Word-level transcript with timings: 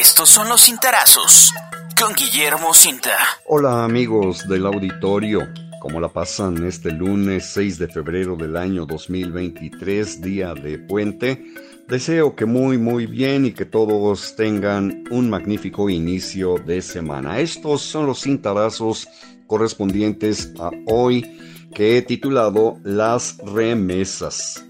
Estos 0.00 0.28
son 0.28 0.48
los 0.48 0.62
cintarazos 0.62 1.52
con 1.96 2.14
Guillermo 2.14 2.74
Cinta. 2.74 3.16
Hola 3.46 3.84
amigos 3.84 4.48
del 4.48 4.66
auditorio. 4.66 5.48
¿Cómo 5.80 6.00
la 6.00 6.08
pasan 6.08 6.66
este 6.66 6.90
lunes 6.90 7.52
6 7.52 7.78
de 7.78 7.86
febrero 7.86 8.34
del 8.34 8.56
año 8.56 8.86
2023, 8.86 10.20
día 10.20 10.52
de 10.52 10.80
puente? 10.80 11.44
Deseo 11.86 12.34
que 12.34 12.44
muy 12.44 12.76
muy 12.76 13.06
bien 13.06 13.46
y 13.46 13.52
que 13.52 13.66
todos 13.66 14.34
tengan 14.34 15.04
un 15.12 15.30
magnífico 15.30 15.88
inicio 15.88 16.56
de 16.56 16.82
semana. 16.82 17.38
Estos 17.38 17.82
son 17.82 18.06
los 18.06 18.20
cintarazos 18.20 19.06
correspondientes 19.46 20.52
a 20.58 20.70
hoy 20.86 21.38
que 21.72 21.98
he 21.98 22.02
titulado 22.02 22.80
Las 22.82 23.38
remesas. 23.38 24.64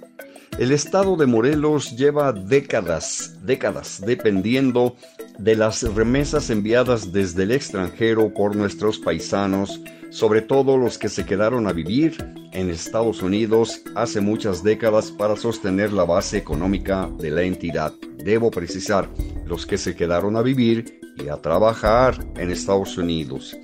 El 0.57 0.71
estado 0.71 1.17
de 1.17 1.27
Morelos 1.27 1.97
lleva 1.97 2.33
décadas, 2.33 3.35
décadas 3.43 4.01
dependiendo 4.07 4.95
de 5.37 5.57
las 5.57 5.83
remesas 5.83 6.49
enviadas 6.49 7.13
desde 7.13 7.43
el 7.43 7.51
extranjero 7.51 8.33
por 8.33 8.55
nuestros 8.55 9.01
paisanos, 9.01 9.81
sobre 10.11 10.43
todo 10.43 10.77
los 10.77 10.97
que 10.97 11.09
se 11.09 11.27
quedaron 11.27 11.67
a 11.67 11.73
vivir 11.73 12.17
en 12.53 12.71
Estados 12.71 13.21
Unidos 13.21 13.83
hace 13.97 14.21
muchas 14.21 14.63
décadas 14.63 15.11
para 15.11 15.35
sostener 15.35 15.93
la 15.93 16.05
base 16.05 16.39
económica 16.39 17.11
de 17.19 17.31
la 17.31 17.43
entidad. 17.43 17.93
Debo 18.25 18.53
precisar, 18.53 19.11
los 19.47 19.67
que 19.67 19.77
se 19.77 19.97
quedaron 19.97 20.37
a 20.37 20.43
vivir 20.43 21.01
y 21.17 21.29
a 21.31 21.37
trabajar 21.37 22.25
en 22.37 22.53
Estados 22.53 22.97
Unidos. 22.97 23.57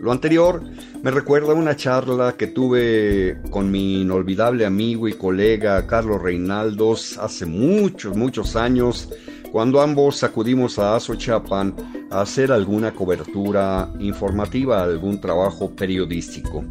Lo 0.00 0.12
anterior 0.12 0.62
me 1.02 1.10
recuerda 1.10 1.54
una 1.54 1.76
charla 1.76 2.36
que 2.36 2.46
tuve 2.48 3.38
con 3.50 3.70
mi 3.70 4.02
inolvidable 4.02 4.66
amigo 4.66 5.08
y 5.08 5.14
colega 5.14 5.86
Carlos 5.86 6.22
Reinaldos 6.22 7.18
hace 7.18 7.46
muchos, 7.46 8.16
muchos 8.16 8.56
años, 8.56 9.08
cuando 9.52 9.80
ambos 9.80 10.22
acudimos 10.22 10.78
a 10.78 10.96
Azochapan 10.96 11.74
a 12.10 12.20
hacer 12.20 12.52
alguna 12.52 12.92
cobertura 12.92 13.88
informativa, 13.98 14.82
algún 14.82 15.20
trabajo 15.20 15.70
periodístico. 15.70 16.64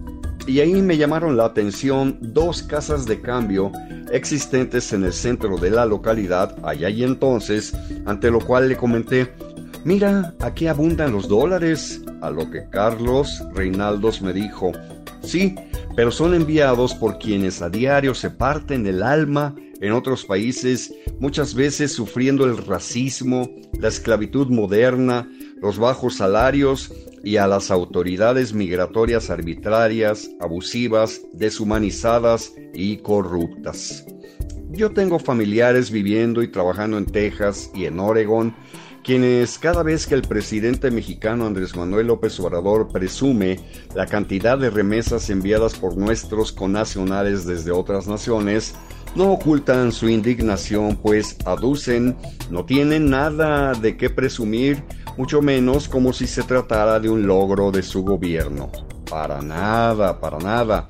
Y 0.47 0.59
ahí 0.59 0.81
me 0.81 0.97
llamaron 0.97 1.37
la 1.37 1.45
atención 1.45 2.17
dos 2.21 2.61
casas 2.61 3.05
de 3.07 3.19
cambio 3.19 3.71
existentes 4.11 4.93
en 4.93 5.03
el 5.03 5.13
centro 5.13 5.57
de 5.57 5.71
la 5.71 5.85
localidad 5.85 6.55
allá 6.63 6.89
y 6.89 7.03
entonces, 7.03 7.73
ante 8.05 8.29
lo 8.29 8.39
cual 8.39 8.69
le 8.69 8.77
comenté, 8.77 9.33
Mira, 9.85 10.33
aquí 10.39 10.65
abundan 10.65 11.11
los 11.11 11.27
dólares. 11.27 12.01
A 12.21 12.31
lo 12.31 12.49
que 12.49 12.67
Carlos 12.71 13.43
Reinaldos 13.53 14.19
me 14.19 14.33
dijo, 14.33 14.71
sí, 15.21 15.53
pero 15.95 16.09
son 16.09 16.33
enviados 16.33 16.95
por 16.95 17.19
quienes 17.19 17.61
a 17.61 17.69
diario 17.69 18.15
se 18.15 18.31
parten 18.31 18.87
el 18.87 19.03
alma 19.03 19.53
en 19.81 19.91
otros 19.91 20.25
países, 20.25 20.91
muchas 21.19 21.53
veces 21.53 21.93
sufriendo 21.93 22.45
el 22.45 22.57
racismo, 22.57 23.47
la 23.79 23.89
esclavitud 23.89 24.47
moderna, 24.47 25.29
los 25.61 25.77
bajos 25.77 26.15
salarios 26.15 26.91
y 27.23 27.37
a 27.37 27.45
las 27.45 27.69
autoridades 27.69 28.53
migratorias 28.53 29.29
arbitrarias, 29.29 30.31
abusivas, 30.39 31.21
deshumanizadas 31.33 32.53
y 32.73 32.97
corruptas. 32.97 34.03
Yo 34.75 34.91
tengo 34.91 35.19
familiares 35.19 35.89
viviendo 35.89 36.43
y 36.43 36.49
trabajando 36.49 36.97
en 36.97 37.05
Texas 37.05 37.71
y 37.73 37.85
en 37.85 37.97
Oregon 37.97 38.53
quienes 39.05 39.57
cada 39.57 39.83
vez 39.83 40.05
que 40.05 40.15
el 40.15 40.23
presidente 40.23 40.91
mexicano 40.91 41.45
Andrés 41.45 41.75
Manuel 41.75 42.07
López 42.07 42.37
Obrador 42.39 42.89
presume 42.91 43.59
la 43.93 44.05
cantidad 44.05 44.57
de 44.57 44.71
remesas 44.71 45.29
enviadas 45.29 45.75
por 45.75 45.95
nuestros 45.95 46.51
connacionales 46.51 47.45
desde 47.45 47.71
otras 47.71 48.07
naciones, 48.07 48.75
no 49.15 49.31
ocultan 49.31 49.91
su 49.91 50.09
indignación, 50.09 50.97
pues 50.97 51.37
aducen 51.45 52.17
no 52.49 52.65
tienen 52.65 53.09
nada 53.09 53.73
de 53.73 53.95
qué 53.95 54.09
presumir, 54.09 54.83
mucho 55.17 55.41
menos 55.41 55.87
como 55.87 56.11
si 56.11 56.27
se 56.27 56.43
tratara 56.43 56.99
de 56.99 57.09
un 57.09 57.27
logro 57.27 57.71
de 57.71 57.83
su 57.83 58.03
gobierno. 58.03 58.71
Para 59.09 59.41
nada, 59.41 60.19
para 60.19 60.39
nada. 60.39 60.87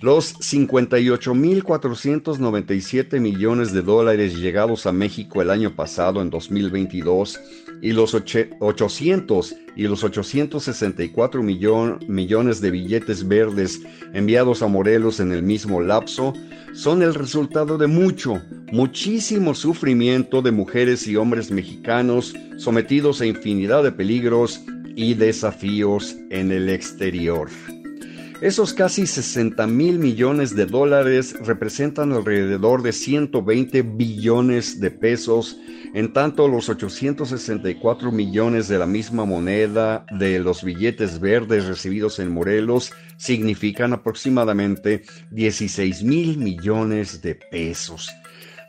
Los 0.00 0.38
58.497 0.40 3.18
millones 3.18 3.72
de 3.72 3.80
dólares 3.80 4.36
llegados 4.36 4.84
a 4.84 4.92
México 4.92 5.40
el 5.40 5.48
año 5.48 5.74
pasado, 5.74 6.20
en 6.20 6.28
2022, 6.28 7.40
y 7.80 7.92
los 7.92 8.14
800 8.14 9.56
y 9.74 9.84
los 9.84 10.04
864 10.04 11.42
millones 11.42 12.60
de 12.60 12.70
billetes 12.70 13.26
verdes 13.26 13.80
enviados 14.12 14.62
a 14.62 14.66
Morelos 14.66 15.18
en 15.20 15.32
el 15.32 15.42
mismo 15.42 15.80
lapso 15.80 16.34
son 16.74 17.00
el 17.02 17.14
resultado 17.14 17.78
de 17.78 17.86
mucho, 17.86 18.42
muchísimo 18.72 19.54
sufrimiento 19.54 20.42
de 20.42 20.50
mujeres 20.50 21.06
y 21.06 21.16
hombres 21.16 21.50
mexicanos 21.50 22.34
sometidos 22.58 23.22
a 23.22 23.26
infinidad 23.26 23.82
de 23.82 23.92
peligros 23.92 24.60
y 24.94 25.14
desafíos 25.14 26.16
en 26.30 26.52
el 26.52 26.68
exterior. 26.68 27.48
Esos 28.42 28.74
casi 28.74 29.06
60 29.06 29.66
mil 29.66 29.98
millones 29.98 30.54
de 30.54 30.66
dólares 30.66 31.34
representan 31.46 32.12
alrededor 32.12 32.82
de 32.82 32.92
120 32.92 33.80
billones 33.80 34.78
de 34.78 34.90
pesos, 34.90 35.56
en 35.94 36.12
tanto 36.12 36.46
los 36.46 36.68
864 36.68 38.12
millones 38.12 38.68
de 38.68 38.78
la 38.78 38.84
misma 38.84 39.24
moneda 39.24 40.04
de 40.18 40.38
los 40.38 40.62
billetes 40.62 41.18
verdes 41.18 41.64
recibidos 41.64 42.18
en 42.18 42.30
Morelos 42.30 42.92
significan 43.16 43.94
aproximadamente 43.94 45.04
16 45.30 46.02
mil 46.02 46.36
millones 46.36 47.22
de 47.22 47.36
pesos. 47.36 48.10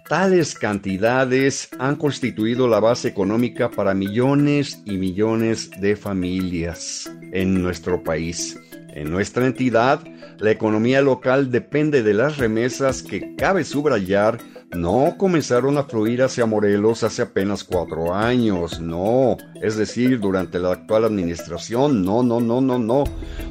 Tales 0.08 0.56
cantidades 0.56 1.68
han 1.78 1.98
constituido 1.98 2.70
la 2.70 2.80
base 2.80 3.10
económica 3.10 3.70
para 3.70 3.94
millones 3.94 4.82
y 4.86 4.96
millones 4.96 5.70
de 5.82 5.98
familias 5.98 7.12
en 7.34 7.62
nuestro 7.62 8.02
país. 8.02 8.58
En 8.98 9.12
nuestra 9.12 9.46
entidad, 9.46 10.00
la 10.40 10.50
economía 10.50 11.04
local 11.04 11.52
depende 11.52 12.02
de 12.02 12.16
las 12.16 12.38
remesas 12.38 13.04
que, 13.04 13.36
cabe 13.36 13.64
subrayar, 13.64 14.40
no 14.72 15.14
comenzaron 15.20 15.78
a 15.78 15.84
fluir 15.84 16.24
hacia 16.24 16.48
Morelos 16.48 17.04
hace 17.04 17.22
apenas 17.22 17.64
cuatro 17.64 18.16
años, 18.16 18.82
no, 18.82 19.38
es 19.62 19.78
decir, 19.78 20.20
durante 20.20 20.58
la 20.58 20.72
actual 20.72 21.06
administración, 21.06 22.04
no, 22.04 22.24
no, 22.24 22.40
no, 22.40 22.60
no, 22.60 22.80
no. 22.80 23.04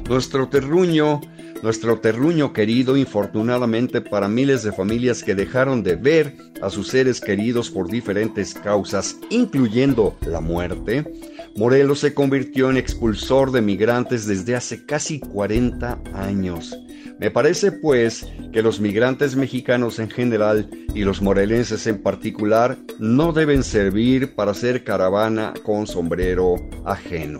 Nuestro 0.09 0.49
terruño, 0.49 1.21
nuestro 1.63 1.97
terruño 2.01 2.51
querido, 2.51 2.97
infortunadamente 2.97 4.01
para 4.01 4.27
miles 4.27 4.63
de 4.63 4.73
familias 4.73 5.23
que 5.23 5.33
dejaron 5.33 5.81
de 5.81 5.95
ver 5.95 6.35
a 6.61 6.69
sus 6.69 6.89
seres 6.89 7.21
queridos 7.21 7.69
por 7.69 7.89
diferentes 7.89 8.53
causas, 8.53 9.15
incluyendo 9.29 10.17
la 10.27 10.41
muerte, 10.41 11.05
Morelos 11.57 12.01
se 12.01 12.13
convirtió 12.13 12.69
en 12.69 12.77
expulsor 12.77 13.51
de 13.51 13.63
migrantes 13.63 14.27
desde 14.27 14.55
hace 14.55 14.85
casi 14.85 15.19
40 15.19 15.99
años. 16.13 16.77
Me 17.19 17.31
parece 17.31 17.71
pues 17.71 18.27
que 18.53 18.61
los 18.61 18.79
migrantes 18.79 19.35
mexicanos 19.35 19.97
en 19.97 20.11
general 20.11 20.69
y 20.93 21.01
los 21.01 21.19
morelenses 21.19 21.87
en 21.87 22.03
particular 22.03 22.77
no 22.99 23.33
deben 23.33 23.63
servir 23.63 24.35
para 24.35 24.51
hacer 24.51 24.83
caravana 24.83 25.55
con 25.63 25.87
sombrero 25.87 26.57
ajeno. 26.85 27.39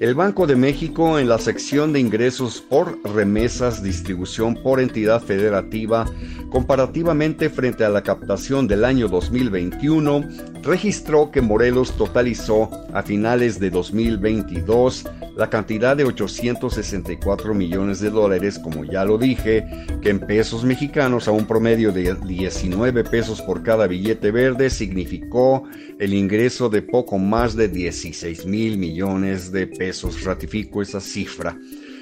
El 0.00 0.14
Banco 0.14 0.46
de 0.46 0.56
México 0.56 1.18
en 1.18 1.28
la 1.28 1.36
sección 1.36 1.92
de 1.92 2.00
ingresos 2.00 2.62
por 2.62 2.98
remesas, 3.04 3.82
distribución 3.82 4.54
por 4.54 4.80
entidad 4.80 5.20
federativa, 5.20 6.06
comparativamente 6.50 7.50
frente 7.50 7.84
a 7.84 7.90
la 7.90 8.02
captación 8.02 8.66
del 8.66 8.86
año 8.86 9.08
2021, 9.08 10.24
registró 10.62 11.30
que 11.30 11.42
Morelos 11.42 11.94
totalizó 11.98 12.70
a 12.94 13.02
finales 13.02 13.60
de 13.60 13.68
2022 13.68 15.04
la 15.36 15.48
cantidad 15.48 15.96
de 15.96 16.04
864 16.04 17.54
millones 17.54 18.00
de 18.00 18.10
dólares, 18.10 18.58
como 18.58 18.84
ya 18.84 19.04
lo 19.04 19.16
dije, 19.16 19.66
que 20.02 20.10
en 20.10 20.20
pesos 20.20 20.64
mexicanos 20.64 21.28
a 21.28 21.32
un 21.32 21.46
promedio 21.46 21.92
de 21.92 22.14
19 22.14 23.04
pesos 23.04 23.40
por 23.40 23.62
cada 23.62 23.86
billete 23.86 24.30
verde 24.30 24.68
significó 24.68 25.64
el 25.98 26.12
ingreso 26.12 26.68
de 26.68 26.82
poco 26.82 27.18
más 27.18 27.56
de 27.56 27.68
16 27.68 28.44
mil 28.46 28.76
millones 28.76 29.50
de 29.50 29.66
pesos. 29.90 30.22
Ratifico 30.22 30.82
esa 30.82 31.00
cifra. 31.00 31.58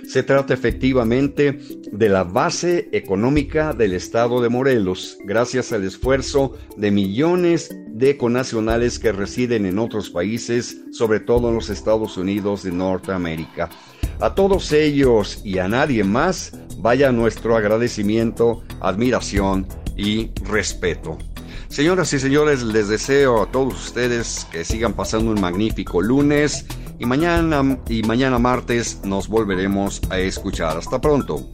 Se 0.07 0.23
trata 0.23 0.53
efectivamente 0.53 1.59
de 1.91 2.09
la 2.09 2.23
base 2.23 2.89
económica 2.93 3.73
del 3.73 3.95
estado 3.95 4.43
de 4.43 4.51
Morelos, 4.51 5.17
gracias 5.25 5.73
al 5.73 5.85
esfuerzo 5.85 6.53
de 6.77 6.91
millones 6.91 7.75
de 7.89 8.19
conacionales 8.19 8.99
que 8.99 9.13
residen 9.13 9.65
en 9.65 9.79
otros 9.79 10.11
países, 10.11 10.79
sobre 10.93 11.21
todo 11.21 11.49
en 11.49 11.55
los 11.55 11.71
Estados 11.71 12.19
Unidos 12.19 12.63
de 12.63 12.73
Norteamérica. 12.73 13.71
A 14.21 14.35
todos 14.35 14.73
ellos 14.73 15.41
y 15.45 15.59
a 15.59 15.69
nadie 15.69 16.05
más 16.05 16.53
vaya 16.79 17.11
nuestro 17.11 17.57
agradecimiento, 17.57 18.63
admiración 18.81 19.67
y 19.97 20.31
respeto. 20.45 21.17
Señoras 21.69 22.13
y 22.13 22.19
señores, 22.19 22.63
les 22.63 22.89
deseo 22.89 23.43
a 23.43 23.51
todos 23.51 23.75
ustedes 23.89 24.47
que 24.51 24.65
sigan 24.65 24.95
pasando 24.95 25.31
un 25.31 25.41
magnífico 25.41 26.01
lunes 26.01 26.67
y 26.99 27.07
mañana 27.07 27.79
y 27.89 28.03
mañana 28.03 28.39
martes 28.39 29.01
nos 29.05 29.29
volveremos 29.29 30.03
a 30.11 30.19
escuchar. 30.19 30.77
Hasta 30.77 31.01
pronto. 31.01 31.49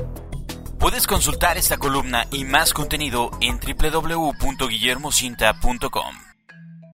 Puedes 0.78 1.06
consultar 1.06 1.56
esta 1.56 1.76
columna 1.78 2.26
y 2.30 2.44
más 2.44 2.74
contenido 2.74 3.30
en 3.40 3.58
www.guillermocinta.com. 3.58 6.33